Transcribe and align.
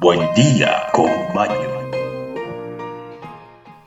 buen, 0.00 0.34
día 0.34 0.86
con. 0.92 1.08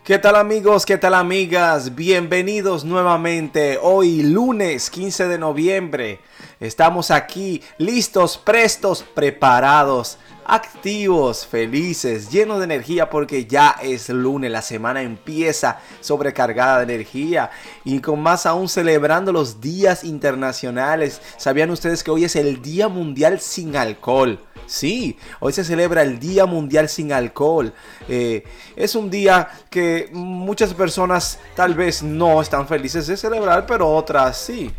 ¿Qué 0.04 0.18
tal 0.18 0.36
amigos? 0.38 0.86
¿Qué 0.86 0.98
tal 0.98 1.14
amigas? 1.14 1.94
Bienvenidos 1.94 2.86
nuevamente. 2.86 3.78
Hoy 3.82 4.24
lunes 4.24 4.90
15 4.90 5.28
de 5.28 5.38
noviembre. 5.38 6.20
Estamos 6.60 7.12
aquí 7.12 7.62
listos, 7.78 8.38
prestos, 8.38 9.04
preparados 9.04 10.18
activos, 10.46 11.46
felices, 11.46 12.30
llenos 12.30 12.58
de 12.58 12.66
energía 12.66 13.10
porque 13.10 13.46
ya 13.46 13.76
es 13.82 14.10
lunes, 14.10 14.52
la 14.52 14.62
semana 14.62 15.02
empieza 15.02 15.80
sobrecargada 16.02 16.78
de 16.78 16.94
energía 16.94 17.52
y 17.86 18.00
con 18.02 18.22
más 18.22 18.46
aún 18.46 18.68
celebrando 18.68 19.32
los 19.32 19.62
días 19.62 20.04
internacionales. 20.04 21.22
¿Sabían 21.38 21.70
ustedes 21.70 22.04
que 22.04 22.12
hoy 22.12 22.26
es 22.26 22.36
el 22.36 22.62
Día 22.62 22.90
Mundial 22.90 23.40
sin 23.40 23.78
Alcohol? 23.78 24.40
Sí, 24.66 25.18
hoy 25.40 25.54
se 25.54 25.64
celebra 25.64 26.02
el 26.02 26.20
Día 26.20 26.46
Mundial 26.46 26.90
sin 26.90 27.12
Alcohol. 27.12 27.74
Eh, 28.08 28.44
es 28.76 28.96
un 28.96 29.10
día 29.10 29.50
que 29.70 30.10
muchas 30.14 30.74
personas 30.74 31.40
tal 31.56 31.74
vez 31.74 32.04
no 32.04 32.42
están 32.42 32.68
felices 32.68 33.08
de 33.08 33.18
celebrar, 33.18 33.66
pero 33.66 33.90
otras 33.90 34.38
sí. 34.38 34.72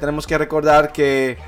Tenemos 0.00 0.26
que 0.26 0.38
recordar 0.38 0.92
que 0.92 1.38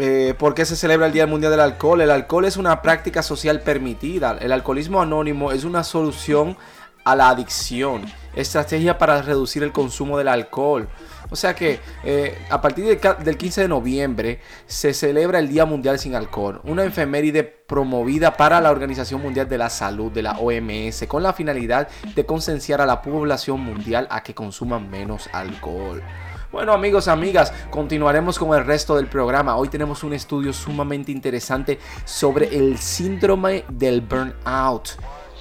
eh, 0.00 0.34
¿Por 0.38 0.54
qué 0.54 0.64
se 0.64 0.76
celebra 0.76 1.06
el 1.06 1.12
Día 1.12 1.26
Mundial 1.26 1.50
del 1.50 1.60
Alcohol? 1.60 2.00
El 2.00 2.12
alcohol 2.12 2.44
es 2.44 2.56
una 2.56 2.82
práctica 2.82 3.20
social 3.20 3.62
permitida. 3.62 4.38
El 4.40 4.52
alcoholismo 4.52 5.02
anónimo 5.02 5.50
es 5.50 5.64
una 5.64 5.82
solución 5.82 6.56
a 7.02 7.16
la 7.16 7.30
adicción. 7.30 8.04
Estrategia 8.36 8.96
para 8.96 9.20
reducir 9.22 9.64
el 9.64 9.72
consumo 9.72 10.16
del 10.16 10.28
alcohol. 10.28 10.88
O 11.30 11.36
sea 11.36 11.54
que 11.54 11.80
eh, 12.04 12.38
a 12.48 12.60
partir 12.60 12.84
del 12.86 13.36
15 13.36 13.62
de 13.62 13.68
noviembre 13.68 14.40
se 14.66 14.94
celebra 14.94 15.38
el 15.38 15.48
Día 15.48 15.66
Mundial 15.66 15.98
sin 15.98 16.14
Alcohol, 16.14 16.60
una 16.64 16.84
efeméride 16.84 17.44
promovida 17.44 18.36
para 18.36 18.60
la 18.60 18.70
Organización 18.70 19.20
Mundial 19.20 19.48
de 19.48 19.58
la 19.58 19.68
Salud, 19.68 20.10
de 20.10 20.22
la 20.22 20.38
OMS, 20.38 21.06
con 21.06 21.22
la 21.22 21.32
finalidad 21.32 21.88
de 22.14 22.24
concienciar 22.24 22.80
a 22.80 22.86
la 22.86 23.02
población 23.02 23.60
mundial 23.60 24.06
a 24.10 24.22
que 24.22 24.34
consuman 24.34 24.90
menos 24.90 25.28
alcohol. 25.32 26.02
Bueno 26.50 26.72
amigos, 26.72 27.08
amigas, 27.08 27.52
continuaremos 27.68 28.38
con 28.38 28.56
el 28.56 28.64
resto 28.64 28.96
del 28.96 29.06
programa. 29.06 29.56
Hoy 29.56 29.68
tenemos 29.68 30.02
un 30.02 30.14
estudio 30.14 30.54
sumamente 30.54 31.12
interesante 31.12 31.78
sobre 32.06 32.56
el 32.56 32.78
síndrome 32.78 33.66
del 33.68 34.00
burnout. 34.00 34.96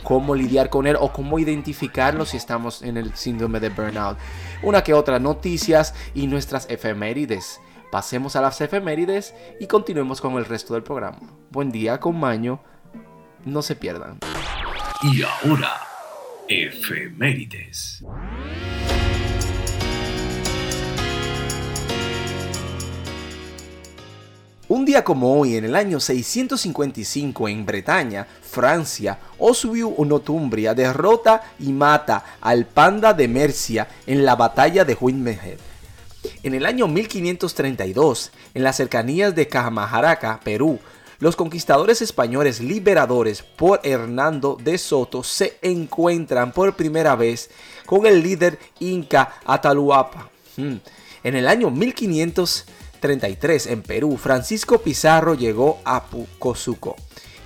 Cómo 0.08 0.36
lidiar 0.36 0.70
con 0.70 0.88
él 0.88 0.96
o 0.98 1.12
cómo 1.12 1.38
identificarlo 1.38 2.26
si 2.26 2.38
estamos 2.38 2.82
en 2.82 2.96
el 2.96 3.14
síndrome 3.16 3.60
de 3.60 3.68
burnout. 3.68 4.18
Una 4.64 4.82
que 4.82 4.94
otra 4.94 5.20
noticias 5.20 5.94
y 6.14 6.28
nuestras 6.28 6.66
efemérides. 6.70 7.60
Pasemos 7.92 8.38
a 8.38 8.42
las 8.42 8.62
efemérides 8.62 9.36
y 9.60 9.68
continuemos 9.68 10.22
con 10.22 10.36
el 10.36 10.46
resto 10.46 10.76
del 10.76 10.84
programa. 10.84 11.20
Buen 11.50 11.74
día 11.74 12.00
con 12.00 12.18
Maño. 12.18 12.62
No 13.44 13.62
se 13.62 13.76
pierdan. 13.76 14.20
Y 15.04 15.24
ahora, 15.24 15.76
efemérides. 16.48 18.02
Un 24.78 24.86
día 24.86 25.04
como 25.04 25.40
hoy, 25.40 25.56
en 25.56 25.66
el 25.66 25.76
año 25.76 26.00
655 26.00 27.50
en 27.50 27.66
Bretaña, 27.66 28.28
Francia, 28.44 29.18
Oswiu 29.40 29.96
Notumbria 30.06 30.76
derrota 30.76 31.42
y 31.58 31.74
mata 31.74 32.24
al 32.40 32.68
panda 32.68 33.12
de 33.12 33.28
Mercia 33.28 33.88
en 34.06 34.24
la 34.24 34.36
batalla 34.36 34.86
de 34.86 34.94
Huitmehed. 34.94 35.58
En 36.44 36.54
el 36.54 36.64
año 36.64 36.88
1532, 36.88 38.32
en 38.54 38.62
las 38.62 38.76
cercanías 38.76 39.34
de 39.34 39.48
Cajamajaraca, 39.48 40.40
Perú, 40.44 40.78
los 41.18 41.36
conquistadores 41.36 42.04
españoles 42.04 42.60
liberadores 42.60 43.42
por 43.42 43.80
Hernando 43.84 44.60
de 44.64 44.78
Soto 44.78 45.24
se 45.24 45.58
encuentran 45.64 46.52
por 46.52 46.76
primera 46.76 47.16
vez 47.16 47.50
con 47.88 48.06
el 48.06 48.22
líder 48.22 48.60
inca 48.80 49.40
Atahualpa. 49.44 50.30
Hmm. 50.56 50.76
En 51.24 51.36
el 51.36 51.48
año 51.48 51.72
1532, 51.72 52.87
33 53.00 53.68
en 53.68 53.82
Perú, 53.82 54.18
Francisco 54.18 54.80
Pizarro 54.80 55.34
llegó 55.34 55.80
a 55.86 56.06
Pucosuco. 56.06 56.96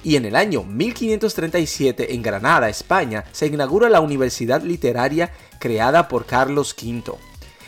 Y 0.03 0.16
en 0.16 0.25
el 0.25 0.35
año 0.35 0.63
1537 0.63 2.16
en 2.16 2.22
Granada, 2.22 2.69
España, 2.69 3.25
se 3.31 3.47
inaugura 3.47 3.90
la 3.90 4.01
Universidad 4.01 4.63
Literaria 4.63 5.31
creada 5.59 6.07
por 6.07 6.25
Carlos 6.25 6.75
V. 6.81 7.13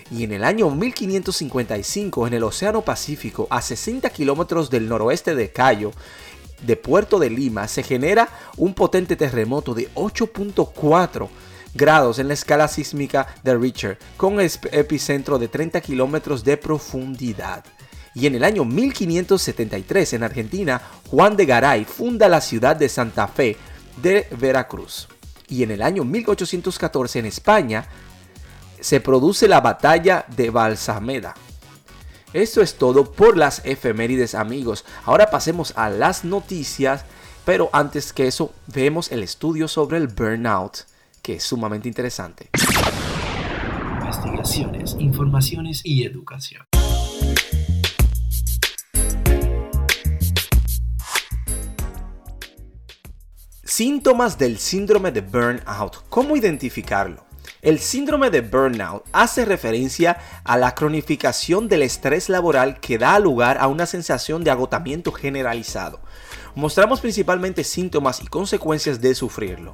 Y 0.10 0.24
en 0.24 0.32
el 0.32 0.44
año 0.44 0.70
1555 0.70 2.28
en 2.28 2.34
el 2.34 2.44
Océano 2.44 2.82
Pacífico, 2.82 3.48
a 3.50 3.62
60 3.62 4.10
kilómetros 4.10 4.70
del 4.70 4.90
noroeste 4.90 5.36
de 5.36 5.52
Cayo, 5.52 5.92
de 6.62 6.76
Puerto 6.76 7.20
de 7.20 7.30
Lima, 7.30 7.68
se 7.68 7.84
genera 7.84 8.30
un 8.58 8.74
potente 8.74 9.16
terremoto 9.16 9.74
de 9.74 9.94
8.4 9.94 11.30
grados 11.74 12.20
en 12.20 12.28
la 12.28 12.34
escala 12.34 12.68
sísmica 12.68 13.28
de 13.44 13.56
Richter, 13.56 13.98
con 14.18 14.40
epicentro 14.40 15.40
de 15.40 15.48
30 15.48 15.82
kilómetros 15.82 16.44
de 16.44 16.58
profundidad. 16.58 17.64
Y 18.16 18.28
en 18.28 18.36
el 18.36 18.44
año 18.44 18.66
1573 18.66 20.14
en 20.14 20.24
Argentina, 20.24 20.82
Juan 21.10 21.36
de 21.36 21.46
Garay 21.46 21.86
funda 21.86 22.30
la 22.30 22.42
ciudad 22.42 22.76
de 22.76 22.90
Santa 22.90 23.28
Fe 23.28 23.58
de 24.02 24.28
Veracruz. 24.40 25.08
Y 25.48 25.64
en 25.64 25.72
el 25.72 25.82
año 25.82 26.04
1814 26.04 27.20
en 27.20 27.26
España 27.26 27.88
se 28.80 29.00
produce 29.00 29.48
la 29.48 29.62
batalla 29.62 30.26
de 30.36 30.50
Balsameda. 30.50 31.34
Esto 32.34 32.62
es 32.62 32.76
todo 32.76 33.12
por 33.12 33.38
las 33.38 33.62
efemérides 33.64 34.36
amigos. 34.36 34.86
Ahora 35.06 35.30
pasemos 35.30 35.74
a 35.76 35.90
las 35.90 36.24
noticias, 36.26 37.06
pero 37.46 37.70
antes 37.74 38.12
que 38.12 38.28
eso 38.28 38.54
vemos 38.68 39.12
el 39.12 39.22
estudio 39.24 39.68
sobre 39.68 39.98
el 39.98 40.08
burnout 40.08 40.86
que 41.24 41.36
es 41.36 41.44
sumamente 41.44 41.88
interesante. 41.88 42.50
Investigaciones, 44.02 44.98
informaciones 45.00 45.82
y 45.86 46.04
educación. 46.04 46.73
Síntomas 53.76 54.38
del 54.38 54.60
síndrome 54.60 55.12
de 55.12 55.22
burnout. 55.22 56.08
¿Cómo 56.08 56.36
identificarlo? 56.36 57.26
El 57.64 57.80
síndrome 57.80 58.30
de 58.30 58.42
burnout 58.42 59.04
hace 59.12 59.46
referencia 59.46 60.20
a 60.44 60.58
la 60.58 60.76
cronificación 60.76 61.68
del 61.68 61.82
estrés 61.82 62.30
laboral 62.30 62.80
que 62.80 63.00
da 63.00 63.18
lugar 63.18 63.58
a 63.58 63.66
una 63.66 63.88
sensación 63.88 64.44
de 64.44 64.52
agotamiento 64.52 65.12
generalizado. 65.12 66.02
Mostramos 66.54 67.02
principalmente 67.02 67.64
síntomas 67.64 68.22
y 68.22 68.28
consecuencias 68.28 69.02
de 69.02 69.16
sufrirlo. 69.16 69.74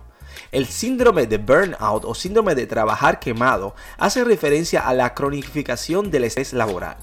El 0.53 0.65
síndrome 0.65 1.27
de 1.27 1.37
burnout 1.37 2.05
o 2.05 2.15
síndrome 2.15 2.55
de 2.55 2.67
trabajar 2.67 3.19
quemado 3.19 3.75
hace 3.97 4.23
referencia 4.23 4.79
a 4.87 4.93
la 4.93 5.13
cronificación 5.13 6.09
del 6.09 6.23
estrés 6.23 6.53
laboral. 6.53 6.95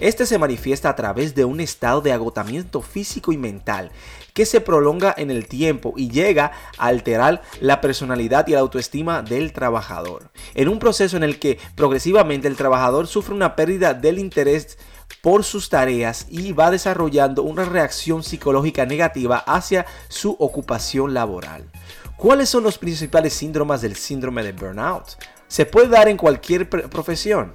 Este 0.00 0.24
se 0.24 0.38
manifiesta 0.38 0.88
a 0.88 0.96
través 0.96 1.34
de 1.34 1.44
un 1.44 1.60
estado 1.60 2.00
de 2.00 2.12
agotamiento 2.12 2.80
físico 2.80 3.32
y 3.32 3.36
mental 3.36 3.92
que 4.32 4.46
se 4.46 4.62
prolonga 4.62 5.14
en 5.14 5.30
el 5.30 5.46
tiempo 5.46 5.92
y 5.94 6.08
llega 6.08 6.52
a 6.78 6.86
alterar 6.86 7.42
la 7.60 7.82
personalidad 7.82 8.48
y 8.48 8.52
la 8.52 8.60
autoestima 8.60 9.20
del 9.20 9.52
trabajador. 9.52 10.30
En 10.54 10.68
un 10.68 10.78
proceso 10.78 11.18
en 11.18 11.22
el 11.22 11.38
que 11.38 11.58
progresivamente 11.74 12.48
el 12.48 12.56
trabajador 12.56 13.08
sufre 13.08 13.34
una 13.34 13.56
pérdida 13.56 13.92
del 13.92 14.18
interés 14.18 14.78
por 15.20 15.44
sus 15.44 15.68
tareas 15.68 16.26
y 16.30 16.52
va 16.52 16.70
desarrollando 16.70 17.42
una 17.42 17.66
reacción 17.66 18.22
psicológica 18.22 18.86
negativa 18.86 19.36
hacia 19.36 19.84
su 20.08 20.34
ocupación 20.38 21.12
laboral. 21.12 21.70
¿Cuáles 22.16 22.48
son 22.48 22.64
los 22.64 22.78
principales 22.78 23.34
síndromes 23.34 23.82
del 23.82 23.96
síndrome 23.96 24.42
de 24.42 24.52
burnout? 24.52 25.22
¿Se 25.46 25.66
puede 25.66 25.88
dar 25.88 26.08
en 26.08 26.16
cualquier 26.16 26.70
profesión? 26.70 27.52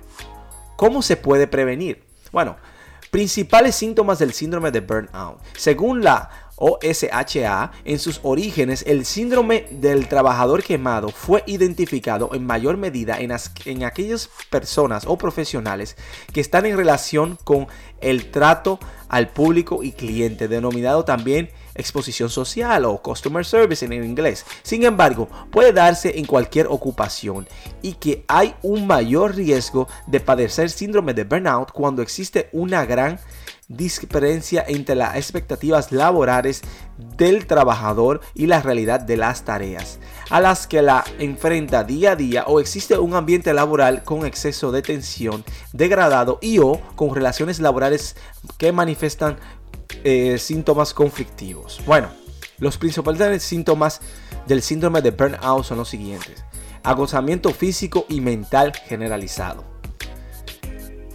¿Cómo 0.75 1.01
se 1.01 1.17
puede 1.17 1.47
prevenir? 1.47 2.04
Bueno, 2.35 2.57
principales 3.11 3.75
síntomas 3.75 4.19
del 4.19 4.33
síndrome 4.33 4.69
de 4.69 4.81
burnout. 4.81 5.39
Según 5.55 6.03
la 6.03 6.29
OSHA, 6.57 7.71
en 7.85 7.97
sus 7.97 8.19
orígenes, 8.23 8.83
el 8.85 9.05
síndrome 9.05 9.67
del 9.71 10.09
trabajador 10.09 10.61
quemado 10.61 11.11
fue 11.11 11.45
identificado 11.47 12.31
en 12.33 12.45
mayor 12.45 12.75
medida 12.75 13.21
en, 13.21 13.31
aquellas 13.31 14.29
personas 14.49 15.05
o 15.07 15.17
profesionales 15.17 15.95
que 16.33 16.41
están 16.41 16.65
en 16.65 16.75
relación 16.75 17.39
con 17.45 17.67
el 18.01 18.29
trato 18.31 18.79
al 19.07 19.29
público 19.29 19.81
y 19.81 19.93
cliente, 19.93 20.49
denominado 20.49 21.05
también 21.05 21.51
exposición 21.75 22.29
social 22.29 22.85
o 22.85 23.01
customer 23.01 23.45
service 23.45 23.85
en 23.85 23.93
inglés. 23.93 24.45
Sin 24.63 24.83
embargo, 24.83 25.29
puede 25.51 25.73
darse 25.73 26.17
en 26.17 26.25
cualquier 26.25 26.67
ocupación 26.67 27.47
y 27.81 27.93
que 27.93 28.25
hay 28.27 28.55
un 28.63 28.87
mayor 28.87 29.35
riesgo 29.35 29.87
de 30.07 30.19
padecer 30.19 30.69
síndrome 30.69 31.13
de 31.13 31.25
burnout 31.25 31.71
cuando 31.71 32.01
existe 32.01 32.49
una 32.53 32.85
gran 32.85 33.19
diferencia 33.67 34.63
entre 34.67 34.95
las 34.95 35.15
expectativas 35.15 35.91
laborales 35.91 36.61
del 37.17 37.47
trabajador 37.47 38.21
y 38.35 38.45
la 38.45 38.61
realidad 38.61 38.99
de 38.99 39.17
las 39.17 39.43
tareas 39.43 39.99
a 40.29 40.39
las 40.39 40.67
que 40.67 40.81
la 40.81 41.03
enfrenta 41.19 41.83
día 41.83 42.11
a 42.11 42.15
día 42.15 42.45
o 42.47 42.59
existe 42.59 42.97
un 42.97 43.13
ambiente 43.13 43.53
laboral 43.53 44.03
con 44.03 44.25
exceso 44.25 44.71
de 44.71 44.81
tensión, 44.81 45.43
degradado 45.73 46.39
y 46.41 46.59
o 46.59 46.79
con 46.95 47.13
relaciones 47.13 47.59
laborales 47.59 48.15
que 48.57 48.71
manifiestan 48.71 49.37
eh, 50.05 50.37
síntomas 50.37 50.93
conflictivos. 50.93 51.81
Bueno, 51.85 52.09
Los 52.59 52.77
principales 52.77 53.43
síntomas 53.43 53.99
del 54.47 54.61
síndrome 54.61 55.01
de 55.01 55.11
burnout 55.11 55.65
son 55.65 55.79
los 55.79 55.89
siguientes. 55.89 56.45
Agotamiento 56.83 57.49
físico 57.49 58.05
y 58.07 58.21
mental 58.21 58.71
generalizado. 58.73 59.65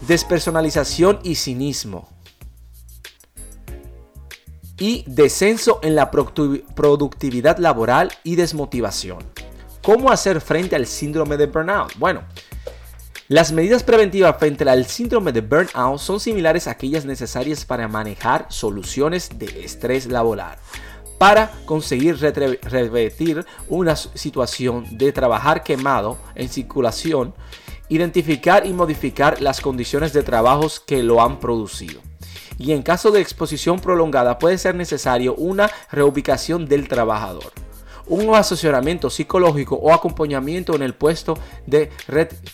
Despersonalización 0.07 1.21
y 1.23 1.37
cinismo. 1.37 2.09
Y 4.77 5.05
descenso 5.07 5.79
en 5.83 5.95
la 5.95 6.11
productividad 6.11 7.59
laboral 7.59 8.11
y 8.25 8.35
desmotivación. 8.35 9.25
¿Cómo 9.83 10.11
hacer 10.11 10.41
frente 10.41 10.75
al 10.75 10.87
síndrome 10.87 11.37
de 11.37 11.47
burnout? 11.47 11.97
Bueno, 11.97 12.23
las 13.31 13.53
medidas 13.53 13.85
preventivas 13.85 14.37
frente 14.41 14.69
al 14.69 14.87
síndrome 14.87 15.31
de 15.31 15.41
burnout 15.41 16.01
son 16.01 16.19
similares 16.19 16.67
a 16.67 16.73
aquellas 16.73 17.05
necesarias 17.05 17.65
para 17.65 17.87
manejar 17.87 18.47
soluciones 18.49 19.39
de 19.39 19.65
estrés 19.65 20.07
laboral 20.07 20.59
para 21.17 21.53
conseguir 21.65 22.19
revertir 22.19 23.47
una 23.69 23.95
situación 23.95 24.85
de 24.99 25.13
trabajar 25.13 25.63
quemado 25.63 26.19
en 26.35 26.49
circulación, 26.49 27.33
identificar 27.89 28.67
y 28.67 28.73
modificar 28.73 29.41
las 29.41 29.61
condiciones 29.61 30.13
de 30.13 30.25
trabajos 30.25 30.81
que 30.81 31.05
lo 31.05 31.23
han 31.23 31.39
producido. 31.39 32.01
Y 32.59 32.73
en 32.73 32.83
caso 32.83 33.13
de 33.13 33.21
exposición 33.21 33.79
prolongada 33.79 34.41
puede 34.41 34.59
ser 34.59 34.75
necesario 34.75 35.37
una 35.37 35.71
reubicación 35.93 36.67
del 36.67 36.89
trabajador 36.89 37.53
un 38.11 38.35
asesoramiento 38.35 39.09
psicológico 39.09 39.77
o 39.77 39.95
acompañamiento 39.95 40.75
en 40.75 40.83
el 40.83 40.95
puesto 40.95 41.39
de 41.67 41.91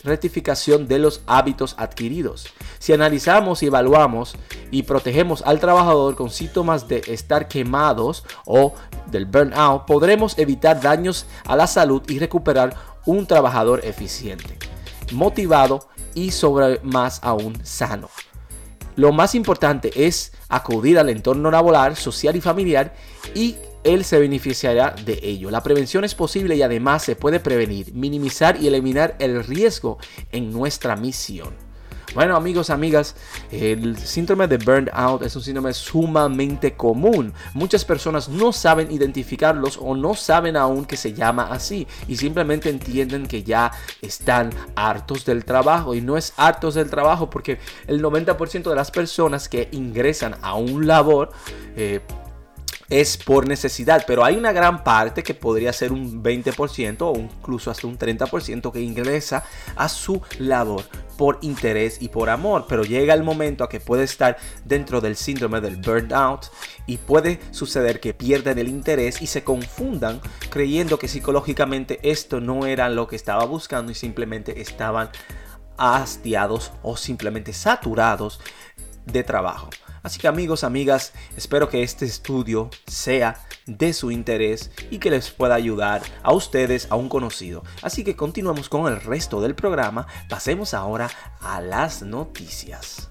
rectificación 0.05 0.87
de 0.87 0.99
los 0.99 1.23
hábitos 1.27 1.75
adquiridos. 1.79 2.47
Si 2.79 2.93
analizamos 2.93 3.63
y 3.63 3.67
evaluamos 3.67 4.37
y 4.71 4.83
protegemos 4.83 5.43
al 5.43 5.59
trabajador 5.59 6.15
con 6.15 6.29
síntomas 6.29 6.89
de 6.89 7.03
estar 7.07 7.49
quemados 7.49 8.25
o 8.45 8.75
del 9.11 9.25
burnout, 9.25 9.87
podremos 9.87 10.39
evitar 10.39 10.81
daños 10.81 11.27
a 11.47 11.57
la 11.57 11.67
salud 11.67 12.03
y 12.07 12.19
recuperar 12.19 12.75
un 13.07 13.27
trabajador 13.27 13.83
eficiente, 13.83 14.59
motivado 15.13 15.89
y 16.15 16.33
sobre 16.33 16.81
más 16.83 17.21
aún 17.23 17.59
sano. 17.65 18.11
Lo 18.95 19.13
más 19.13 19.35
importante 19.35 20.07
es 20.07 20.33
acudir 20.49 20.99
al 20.99 21.09
entorno 21.09 21.51
laboral, 21.51 21.97
social 21.97 22.37
y 22.37 22.41
familiar 22.41 22.95
y 23.35 23.57
él 23.87 24.05
se 24.05 24.19
beneficiará 24.19 24.95
de 25.05 25.19
ello. 25.23 25.51
La 25.51 25.63
prevención 25.63 26.05
es 26.05 26.15
posible 26.15 26.57
y 26.57 26.63
además 26.63 27.05
se 27.05 27.17
puede 27.17 27.41
prevenir, 27.41 27.93
minimizar 27.95 28.61
y 28.61 28.67
eliminar 28.67 29.17
el 29.19 29.45
riesgo 29.45 29.99
en 30.33 30.53
nuestra 30.53 30.97
misión. 30.97 31.67
Bueno 32.15 32.35
amigos, 32.35 32.71
amigas, 32.71 33.15
el 33.51 33.99
síndrome 33.99 34.49
de 34.49 34.57
burnout 34.57 35.23
es 35.23 35.37
un 35.37 35.43
síndrome 35.43 35.75
sumamente 35.75 36.75
común. 36.75 37.35
Muchas 37.53 37.85
personas 37.85 38.31
no 38.31 38.53
saben 38.53 38.91
identificarlos 38.91 39.79
o 39.79 39.95
no 39.95 40.15
saben 40.15 40.57
aún 40.57 40.87
que 40.87 40.97
se 40.97 41.13
llama 41.13 41.49
así 41.51 41.87
y 42.09 42.17
simplemente 42.17 42.71
entienden 42.71 43.27
que 43.27 43.43
ya 43.43 43.71
están 44.01 44.51
hartos 44.77 45.27
del 45.27 45.45
trabajo 45.45 45.95
y 45.95 46.01
no 46.01 46.17
es 46.17 46.33
hartos 46.39 46.75
del 46.75 46.89
trabajo 46.89 47.29
porque 47.29 47.59
el 47.87 48.03
90% 48.03 48.71
de 48.71 48.75
las 48.75 48.91
personas 48.91 49.51
que 49.51 49.69
ingresan 49.73 50.37
a 50.41 50.55
un 50.55 50.87
labor 50.87 51.33
eh, 51.77 52.01
es 52.89 53.17
por 53.17 53.49
necesidad, 53.49 54.05
pero 54.07 54.25
hay 54.25 54.37
una 54.37 54.53
gran 54.53 54.85
parte 54.85 55.23
que 55.23 55.35
podría 55.35 55.73
ser 55.73 55.93
un 55.93 56.23
20% 56.23 56.99
o 57.01 57.19
incluso 57.19 57.71
hasta 57.71 57.87
un 57.87 57.99
30% 57.99 58.73
que 58.73 58.81
ingresa 58.81 59.45
a 59.75 59.89
su 59.89 60.23
labor 60.39 60.85
por 61.17 61.39
interés 61.41 62.01
y 62.01 62.09
por 62.09 62.29
amor, 62.31 62.67
pero 62.69 62.85
llega 62.85 63.15
el 63.15 63.23
momento 63.23 63.65
a 63.65 63.69
que 63.69 63.81
puede 63.81 64.05
estar 64.05 64.37
dentro 64.65 65.01
del 65.01 65.17
síndrome 65.17 65.61
del 65.61 65.77
burnout 65.77 66.47
y 66.87 66.99
puede 66.99 67.41
suceder 67.51 68.01
que 68.01 68.15
pierdan 68.15 68.59
el 68.59 68.69
interés 68.69 69.23
y 69.23 69.27
se 69.27 69.43
confundan 69.43 70.21
creyendo 70.51 70.99
que 70.99 71.09
psicológicamente 71.09 71.99
esto 72.03 72.41
no 72.41 72.67
era 72.67 72.89
lo 72.89 73.09
que 73.09 73.17
estaba 73.17 73.45
buscando 73.45 73.91
y 73.93 73.95
simplemente 73.95 74.61
estaban 74.61 75.11
hastiados 75.79 76.73
o 76.83 76.97
simplemente 76.97 77.53
saturados 77.53 78.41
de 79.05 79.23
trabajo. 79.25 79.71
Así 80.07 80.21
que 80.21 80.29
amigos, 80.29 80.63
amigas, 80.63 81.13
espero 81.37 81.69
que 81.69 81.83
este 81.83 82.05
estudio 82.05 82.71
sea 82.87 83.45
de 83.67 83.93
su 83.93 84.13
interés 84.13 84.71
y 84.89 84.99
que 84.99 85.11
les 85.11 85.33
pueda 85.33 85.57
ayudar 85.57 86.01
a 86.23 86.33
ustedes, 86.33 86.87
a 86.91 86.95
un 86.95 87.09
conocido. 87.09 87.65
Así 87.83 88.05
que 88.05 88.15
continuamos 88.15 88.69
con 88.69 88.87
el 88.87 89.01
resto 89.01 89.41
del 89.41 89.57
programa. 89.57 90.07
Pasemos 90.29 90.75
ahora 90.75 91.11
a 91.41 91.61
las 91.61 92.03
noticias. 92.03 93.11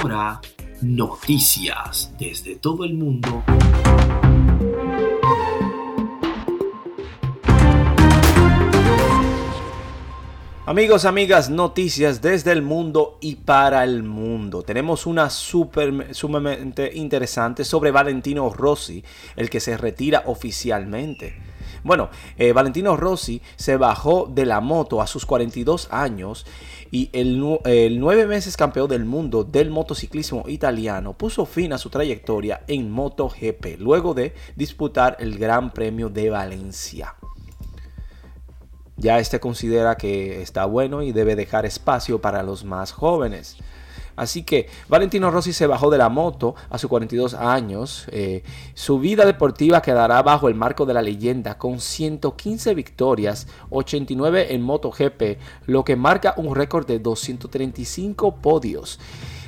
Ahora, 0.00 0.40
noticias 0.82 2.10
desde 2.18 2.56
todo 2.56 2.82
el 2.82 2.94
mundo 2.94 3.44
Amigos, 10.66 11.04
amigas, 11.04 11.50
noticias 11.50 12.22
desde 12.22 12.50
el 12.50 12.62
mundo 12.62 13.18
y 13.20 13.34
para 13.34 13.84
el 13.84 14.02
mundo. 14.02 14.62
Tenemos 14.62 15.04
una 15.04 15.28
super, 15.28 16.14
sumamente 16.14 16.90
interesante 16.94 17.66
sobre 17.66 17.90
Valentino 17.90 18.48
Rossi, 18.48 19.04
el 19.36 19.50
que 19.50 19.60
se 19.60 19.76
retira 19.76 20.22
oficialmente. 20.24 21.34
Bueno, 21.82 22.08
eh, 22.38 22.54
Valentino 22.54 22.96
Rossi 22.96 23.42
se 23.56 23.76
bajó 23.76 24.26
de 24.34 24.46
la 24.46 24.62
moto 24.62 25.02
a 25.02 25.06
sus 25.06 25.26
42 25.26 25.88
años 25.90 26.46
y 26.90 27.10
el, 27.12 27.58
el 27.66 28.00
nueve 28.00 28.26
meses 28.26 28.56
campeón 28.56 28.88
del 28.88 29.04
mundo 29.04 29.44
del 29.44 29.68
motociclismo 29.68 30.44
italiano 30.48 31.12
puso 31.12 31.44
fin 31.44 31.74
a 31.74 31.78
su 31.78 31.90
trayectoria 31.90 32.62
en 32.68 32.90
MotoGP 32.90 33.80
luego 33.80 34.14
de 34.14 34.32
disputar 34.56 35.18
el 35.20 35.36
Gran 35.36 35.74
Premio 35.74 36.08
de 36.08 36.30
Valencia 36.30 37.16
ya 38.96 39.18
este 39.18 39.40
considera 39.40 39.96
que 39.96 40.42
está 40.42 40.64
bueno 40.66 41.02
y 41.02 41.12
debe 41.12 41.36
dejar 41.36 41.66
espacio 41.66 42.20
para 42.20 42.42
los 42.42 42.64
más 42.64 42.92
jóvenes. 42.92 43.56
Así 44.16 44.44
que 44.44 44.68
Valentino 44.88 45.30
Rossi 45.30 45.52
se 45.52 45.66
bajó 45.66 45.90
de 45.90 45.98
la 45.98 46.08
moto 46.08 46.54
a 46.70 46.78
sus 46.78 46.88
42 46.88 47.34
años. 47.34 48.06
Eh, 48.12 48.44
su 48.74 49.00
vida 49.00 49.26
deportiva 49.26 49.82
quedará 49.82 50.22
bajo 50.22 50.48
el 50.48 50.54
marco 50.54 50.86
de 50.86 50.94
la 50.94 51.02
leyenda 51.02 51.58
con 51.58 51.80
115 51.80 52.74
victorias, 52.74 53.48
89 53.70 54.54
en 54.54 54.62
MotoGP, 54.62 55.38
lo 55.66 55.84
que 55.84 55.96
marca 55.96 56.34
un 56.36 56.54
récord 56.54 56.86
de 56.86 57.00
235 57.00 58.36
podios, 58.36 59.00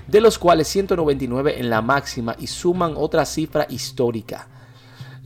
de 0.09 0.21
los 0.21 0.39
cuales 0.39 0.67
199 0.67 1.61
en 1.61 1.71
la 1.71 1.81
máxima 1.81 2.35
y 2.39 2.49
suman 2.49 2.95
otra 2.97 3.25
cifra 3.25 3.67
histórica 3.71 4.49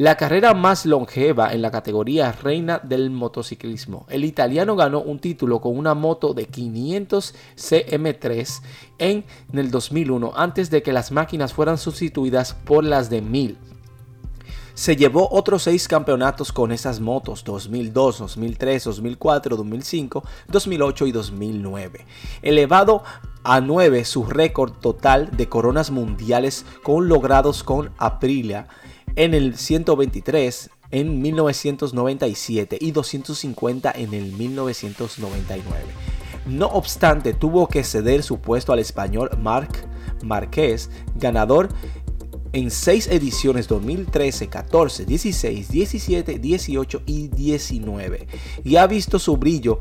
la 0.00 0.16
carrera 0.16 0.54
más 0.54 0.86
longeva 0.86 1.52
en 1.52 1.60
la 1.60 1.70
categoría 1.70 2.32
reina 2.32 2.78
del 2.78 3.10
motociclismo. 3.10 4.06
El 4.08 4.24
italiano 4.24 4.74
ganó 4.74 5.02
un 5.02 5.18
título 5.18 5.60
con 5.60 5.76
una 5.76 5.92
moto 5.92 6.32
de 6.32 6.46
500 6.46 7.34
CM3 7.54 8.62
en, 8.96 9.26
el 9.52 9.70
2001 9.70 10.32
antes 10.34 10.70
de 10.70 10.82
que 10.82 10.94
las 10.94 11.12
máquinas 11.12 11.52
fueran 11.52 11.76
sustituidas 11.76 12.54
por 12.54 12.82
las 12.82 13.10
de 13.10 13.20
1000 13.20 13.58
se 14.72 14.96
llevó 14.96 15.28
otros 15.30 15.64
seis 15.64 15.86
campeonatos 15.86 16.50
con 16.50 16.72
esas 16.72 17.00
motos 17.00 17.44
2002, 17.44 18.20
2003, 18.20 18.84
2004, 18.84 19.56
2005, 19.58 20.24
2008 20.48 21.06
y 21.08 21.12
2009, 21.12 22.06
elevado 22.40 23.02
a 23.44 23.60
9 23.60 24.06
su 24.06 24.24
récord 24.24 24.72
total 24.72 25.36
de 25.36 25.50
coronas 25.50 25.90
mundiales 25.90 26.64
con 26.82 27.08
logrados 27.08 27.62
con 27.62 27.90
Aprilia 27.98 28.68
en 29.16 29.34
el 29.34 29.56
123 29.56 30.70
en 30.90 31.22
1997 31.22 32.78
y 32.80 32.90
250 32.90 33.92
en 33.92 34.14
el 34.14 34.32
1999. 34.32 35.84
No 36.46 36.66
obstante, 36.66 37.34
tuvo 37.34 37.68
que 37.68 37.84
ceder 37.84 38.22
su 38.22 38.40
puesto 38.40 38.72
al 38.72 38.78
español 38.78 39.30
Marc 39.38 39.86
Márquez, 40.22 40.90
ganador 41.14 41.68
en 42.52 42.70
seis 42.70 43.06
ediciones 43.06 43.68
2013, 43.68 44.48
14, 44.48 45.04
16, 45.04 45.68
17, 45.68 46.38
18 46.38 47.02
y 47.06 47.28
19 47.28 48.26
y 48.64 48.76
ha 48.76 48.86
visto 48.86 49.18
su 49.18 49.36
brillo 49.36 49.78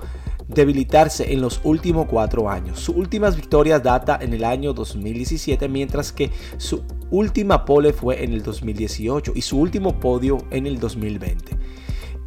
debilitarse 0.50 1.32
en 1.32 1.42
los 1.42 1.62
últimos 1.64 2.08
cuatro 2.08 2.50
años. 2.50 2.80
Sus 2.80 2.96
últimas 2.96 3.36
victorias 3.36 3.82
data 3.82 4.18
en 4.20 4.34
el 4.34 4.44
año 4.44 4.74
2017, 4.74 5.70
mientras 5.70 6.12
que 6.12 6.32
su 6.58 6.84
última 7.12 7.66
pole 7.66 7.94
fue 7.94 8.24
en 8.24 8.34
el 8.34 8.44
2018 8.44 9.34
y 9.36 9.42
su 9.42 9.60
último 9.60 10.00
podio 10.00 10.40
en 10.52 10.68
el 10.68 10.80
2020. 10.80 11.58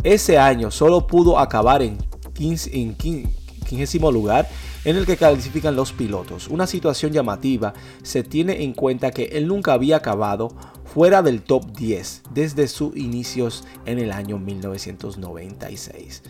Ese 0.05 0.39
año 0.39 0.71
solo 0.71 1.07
pudo 1.07 1.39
acabar 1.39 1.83
en 1.83 1.99
15, 2.35 2.71
en 2.81 2.95
15 2.95 3.99
lugar 4.11 4.49
en 4.85 4.97
el 4.97 5.07
que 5.07 5.17
clasifican 5.17 5.77
los 5.77 5.93
pilotos. 5.93 6.49
Una 6.49 6.67
situación 6.67 7.13
llamativa 7.13 7.73
se 8.03 8.23
tiene 8.23 8.63
en 8.65 8.73
cuenta 8.73 9.11
que 9.11 9.25
él 9.33 9.47
nunca 9.47 9.73
había 9.73 9.97
acabado 9.97 10.55
fuera 10.85 11.23
del 11.23 11.43
top 11.43 11.77
10 11.77 12.23
desde 12.35 12.69
sus 12.69 12.97
inicios 12.97 13.65
en 13.87 13.99
el 13.99 14.13
año 14.13 14.39
1996. 14.39 16.23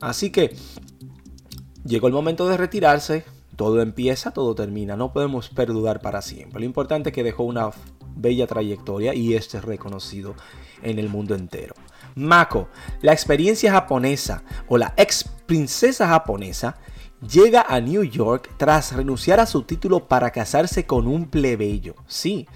Así 0.00 0.30
que 0.30 0.56
llegó 1.88 2.06
el 2.06 2.12
momento 2.12 2.46
de 2.48 2.56
retirarse, 2.56 3.24
todo 3.56 3.80
empieza, 3.80 4.30
todo 4.30 4.54
termina. 4.54 4.96
No 4.96 5.12
podemos 5.12 5.48
perdurar 5.48 6.00
para 6.00 6.22
siempre. 6.22 6.60
Lo 6.60 6.66
importante 6.66 7.08
es 7.08 7.14
que 7.14 7.24
dejó 7.24 7.42
una 7.44 7.70
bella 8.14 8.46
trayectoria 8.46 9.14
y 9.14 9.34
este 9.34 9.58
es 9.58 9.64
reconocido 9.64 10.34
en 10.82 10.98
el 10.98 11.08
mundo 11.08 11.34
entero. 11.34 11.74
Mako, 12.14 12.68
la 13.00 13.12
experiencia 13.12 13.72
japonesa 13.72 14.42
o 14.68 14.76
la 14.76 14.92
ex 14.96 15.24
princesa 15.46 16.08
japonesa, 16.08 16.76
llega 17.26 17.62
a 17.62 17.80
New 17.80 18.04
York 18.04 18.50
tras 18.56 18.92
renunciar 18.92 19.40
a 19.40 19.46
su 19.46 19.62
título 19.62 20.06
para 20.06 20.30
casarse 20.30 20.84
con 20.86 21.06
un 21.06 21.28
plebeyo. 21.28 21.94
Sí, 22.06 22.46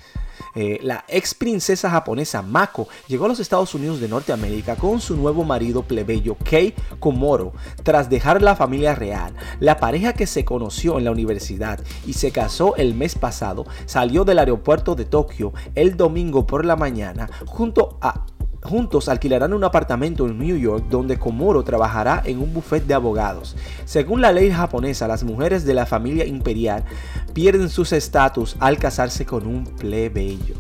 eh, 0.55 0.79
la 0.83 1.05
ex 1.09 1.35
princesa 1.35 1.91
japonesa 1.91 2.43
Mako 2.43 2.89
llegó 3.09 3.25
a 3.25 3.29
los 3.29 3.41
Estados 3.41 3.75
Unidos 3.75 4.01
de 4.01 4.09
Norteamérica 4.09 4.77
con 4.77 5.01
su 5.01 5.17
nuevo 5.17 5.45
marido 5.45 5.83
plebeyo 5.83 6.37
Kei 6.45 6.75
Komoro 6.99 7.53
tras 7.83 8.11
dejar 8.11 8.43
la 8.43 8.57
familia 8.57 8.95
real. 8.95 9.35
La 9.61 9.79
pareja 9.79 10.13
que 10.13 10.27
se 10.27 10.45
conoció 10.45 10.99
en 10.99 11.05
la 11.05 11.11
universidad 11.11 11.81
y 12.07 12.15
se 12.15 12.31
casó 12.31 12.77
el 12.77 12.95
mes 12.95 13.15
pasado 13.15 13.67
salió 13.87 14.25
del 14.25 14.39
aeropuerto 14.39 14.95
de 14.95 15.05
Tokio 15.05 15.53
el 15.75 15.97
domingo 15.97 16.47
por 16.47 16.65
la 16.65 16.77
mañana 16.77 17.29
junto 17.47 17.99
a 18.01 18.27
Juntos 18.63 19.09
alquilarán 19.09 19.53
un 19.53 19.65
apartamento 19.65 20.27
en 20.27 20.39
New 20.39 20.57
York 20.57 20.85
donde 20.89 21.19
Komoro 21.19 21.65
trabajará 21.65 22.23
en 22.25 22.41
un 22.41 22.55
buffet 22.55 22.87
de 22.87 22.95
abogados. 22.95 23.57
Según 23.85 24.21
la 24.21 24.33
ley 24.33 24.53
japonesa, 24.53 25.09
las 25.09 25.25
mujeres 25.25 25.65
de 25.65 25.75
la 25.75 25.85
familia 25.85 26.25
imperial 26.25 26.85
pierden 27.33 27.69
sus 27.69 27.93
estatus 27.93 28.57
al 28.61 28.79
casarse 28.79 29.27
con 29.27 29.49
un 29.49 29.65
plebeyo. 29.65 30.55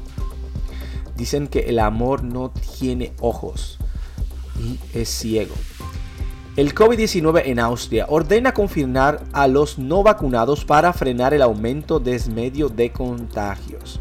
Dicen 1.16 1.46
que 1.46 1.60
el 1.60 1.78
amor 1.78 2.24
no 2.24 2.50
tiene 2.50 3.12
ojos 3.20 3.78
y 4.58 4.80
es 4.98 5.08
ciego. 5.08 5.54
El 6.56 6.74
COVID-19 6.74 7.42
en 7.46 7.60
Austria 7.60 8.06
ordena 8.08 8.52
confinar 8.52 9.22
a 9.32 9.46
los 9.46 9.78
no 9.78 10.02
vacunados 10.02 10.64
para 10.64 10.92
frenar 10.92 11.32
el 11.32 11.40
aumento 11.40 12.00
desmedio 12.00 12.68
de 12.68 12.90
contagios. 12.90 14.00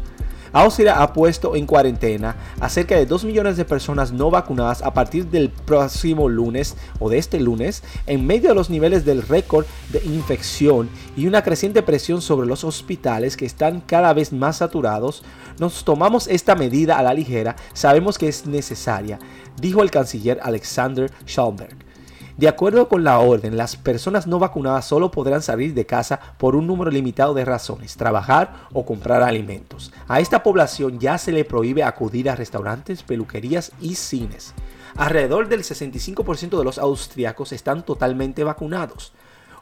Austria 0.52 1.02
ha 1.02 1.12
puesto 1.12 1.56
en 1.56 1.66
cuarentena 1.66 2.36
a 2.60 2.68
cerca 2.68 2.96
de 2.96 3.06
2 3.06 3.24
millones 3.24 3.56
de 3.56 3.64
personas 3.64 4.12
no 4.12 4.30
vacunadas 4.30 4.82
a 4.82 4.92
partir 4.92 5.26
del 5.26 5.48
próximo 5.50 6.28
lunes 6.28 6.76
o 6.98 7.08
de 7.08 7.18
este 7.18 7.40
lunes 7.40 7.82
en 8.06 8.26
medio 8.26 8.50
de 8.50 8.54
los 8.54 8.68
niveles 8.68 9.04
del 9.04 9.22
récord 9.22 9.64
de 9.90 10.02
infección 10.04 10.90
y 11.16 11.26
una 11.26 11.42
creciente 11.42 11.82
presión 11.82 12.20
sobre 12.20 12.46
los 12.46 12.64
hospitales 12.64 13.36
que 13.36 13.46
están 13.46 13.80
cada 13.80 14.12
vez 14.12 14.32
más 14.32 14.58
saturados. 14.58 15.22
Nos 15.58 15.84
tomamos 15.84 16.28
esta 16.28 16.54
medida 16.54 16.98
a 16.98 17.02
la 17.02 17.14
ligera, 17.14 17.56
sabemos 17.72 18.18
que 18.18 18.28
es 18.28 18.46
necesaria, 18.46 19.18
dijo 19.60 19.82
el 19.82 19.90
canciller 19.90 20.38
Alexander 20.42 21.10
Schalberg. 21.26 21.91
De 22.36 22.48
acuerdo 22.48 22.88
con 22.88 23.04
la 23.04 23.18
orden, 23.18 23.56
las 23.56 23.76
personas 23.76 24.26
no 24.26 24.38
vacunadas 24.38 24.86
solo 24.86 25.10
podrán 25.10 25.42
salir 25.42 25.74
de 25.74 25.86
casa 25.86 26.18
por 26.38 26.56
un 26.56 26.66
número 26.66 26.90
limitado 26.90 27.34
de 27.34 27.44
razones, 27.44 27.96
trabajar 27.96 28.54
o 28.72 28.86
comprar 28.86 29.22
alimentos. 29.22 29.92
A 30.08 30.20
esta 30.20 30.42
población 30.42 30.98
ya 30.98 31.18
se 31.18 31.32
le 31.32 31.44
prohíbe 31.44 31.82
acudir 31.82 32.30
a 32.30 32.34
restaurantes, 32.34 33.02
peluquerías 33.02 33.72
y 33.80 33.96
cines. 33.96 34.54
Alrededor 34.96 35.48
del 35.48 35.62
65% 35.62 36.58
de 36.58 36.64
los 36.64 36.78
austriacos 36.78 37.52
están 37.52 37.84
totalmente 37.84 38.44
vacunados, 38.44 39.12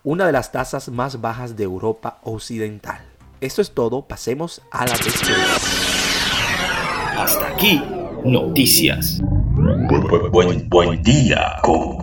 una 0.02 0.26
de 0.26 0.32
las 0.32 0.52
tasas 0.52 0.88
más 0.88 1.20
bajas 1.20 1.56
de 1.56 1.64
Europa 1.64 2.18
Occidental. 2.22 3.00
Esto 3.40 3.62
es 3.62 3.72
todo, 3.72 4.02
pasemos 4.02 4.62
a 4.70 4.86
la 4.86 4.96
despedida. 4.96 5.56
Hasta 7.16 7.48
aquí, 7.48 7.82
noticias. 8.24 9.20
Buen, 10.30 10.68
buen, 10.68 11.02
día, 11.02 11.56
con 11.62 11.98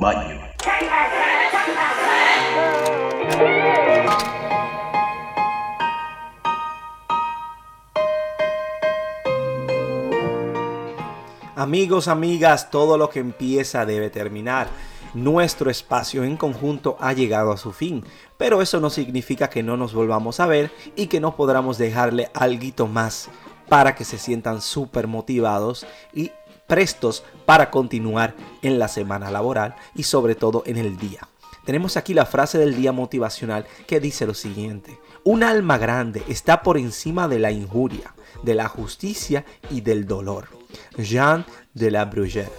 Amigos, 11.58 12.08
amigas, 12.08 12.70
todo 12.70 13.00
lo 13.00 13.10
que 13.10 13.18
empieza 13.18 13.84
debe 13.88 14.12
terminar. 14.12 14.68
Nuestro 15.16 15.72
espacio 15.72 16.24
en 16.24 16.38
conjunto 16.38 16.98
ha 17.00 17.14
llegado 17.14 17.52
a 17.52 17.58
su 17.58 17.74
fin, 17.74 18.06
pero 18.38 18.62
eso 18.62 18.80
no 18.80 18.92
significa 18.92 19.50
que 19.50 19.64
no 19.64 19.76
nos 19.76 19.96
volvamos 19.96 20.40
a 20.40 20.46
ver 20.46 20.72
y 20.96 21.08
que 21.08 21.20
no 21.20 21.36
podamos 21.36 21.80
dejarle 21.80 22.30
algo 22.36 22.86
más 22.86 23.30
para 23.68 23.96
que 23.96 24.06
se 24.06 24.20
sientan 24.20 24.62
súper 24.62 25.08
motivados 25.08 25.88
y 26.14 26.30
prestos 26.68 27.24
para 27.48 27.72
continuar 27.72 28.36
en 28.62 28.78
la 28.78 28.88
semana 28.88 29.32
laboral 29.32 29.74
y 29.96 30.04
sobre 30.04 30.36
todo 30.36 30.62
en 30.68 30.78
el 30.78 30.96
día. 30.98 31.28
Tenemos 31.66 31.98
aquí 31.98 32.14
la 32.14 32.28
frase 32.28 32.60
del 32.60 32.76
día 32.76 32.92
motivacional 32.92 33.66
que 33.88 34.00
dice 34.00 34.28
lo 34.28 34.36
siguiente. 34.36 35.00
Un 35.24 35.42
alma 35.42 35.80
grande 35.80 36.22
está 36.28 36.62
por 36.62 36.78
encima 36.78 37.28
de 37.28 37.40
la 37.40 37.50
injuria, 37.50 38.14
de 38.44 38.54
la 38.54 38.68
justicia 38.68 39.44
y 39.72 39.82
del 39.82 40.06
dolor. 40.06 40.50
Jean 40.98 41.46
de 41.74 41.92
la 41.92 42.06
Bruyère. 42.06 42.52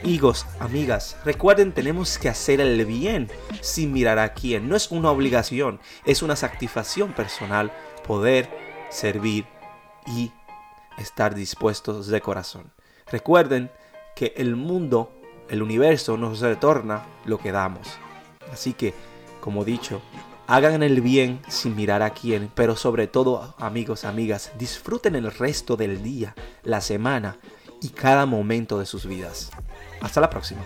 Amigos, 0.00 0.46
amigas, 0.58 1.16
recuerden, 1.24 1.72
tenemos 1.72 2.18
que 2.18 2.28
hacer 2.28 2.60
el 2.60 2.84
bien 2.84 3.30
sin 3.60 3.92
mirar 3.92 4.18
a 4.18 4.32
quién. 4.34 4.68
No 4.68 4.76
es 4.76 4.90
una 4.90 5.10
obligación, 5.10 5.80
es 6.04 6.22
una 6.22 6.36
satisfacción 6.36 7.12
personal 7.12 7.72
poder 8.06 8.48
servir 8.90 9.46
y 10.06 10.32
estar 10.98 11.34
dispuestos 11.34 12.08
de 12.08 12.20
corazón. 12.20 12.72
Recuerden 13.06 13.70
que 14.16 14.34
el 14.36 14.56
mundo, 14.56 15.12
el 15.48 15.62
universo 15.62 16.16
nos 16.16 16.40
retorna 16.40 17.04
lo 17.24 17.38
que 17.38 17.52
damos. 17.52 17.88
Así 18.52 18.72
que, 18.72 18.94
como 19.40 19.64
dicho, 19.64 20.00
hagan 20.46 20.82
el 20.82 21.00
bien 21.00 21.40
sin 21.48 21.76
mirar 21.76 22.02
a 22.02 22.10
quién, 22.10 22.50
pero 22.54 22.76
sobre 22.76 23.06
todo, 23.06 23.54
amigos, 23.58 24.04
amigas, 24.04 24.52
disfruten 24.58 25.14
el 25.14 25.30
resto 25.32 25.76
del 25.76 26.02
día, 26.02 26.34
la 26.62 26.80
semana 26.80 27.38
y 27.80 27.90
cada 27.90 28.26
momento 28.26 28.78
de 28.78 28.86
sus 28.86 29.06
vidas. 29.06 29.50
Hasta 30.00 30.20
la 30.20 30.30
próxima. 30.30 30.62